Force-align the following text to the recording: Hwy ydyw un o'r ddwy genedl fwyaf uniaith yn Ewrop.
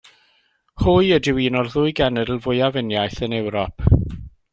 Hwy 0.85 1.11
ydyw 1.17 1.41
un 1.49 1.57
o'r 1.59 1.69
ddwy 1.73 1.93
genedl 1.99 2.39
fwyaf 2.47 2.81
uniaith 2.83 3.21
yn 3.29 3.37
Ewrop. 3.41 3.85